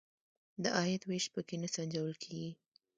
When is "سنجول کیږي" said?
1.75-2.51